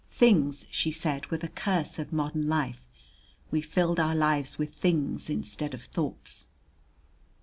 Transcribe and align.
Things, 0.09 0.65
she 0.71 0.91
said, 0.91 1.27
were 1.29 1.37
the 1.37 1.47
curse 1.47 1.99
of 1.99 2.11
modern 2.11 2.47
life; 2.47 2.89
we 3.51 3.61
filled 3.61 3.99
our 3.99 4.15
lives 4.15 4.57
with 4.57 4.73
things 4.73 5.29
instead 5.29 5.75
of 5.75 5.83
thoughts. 5.83 6.47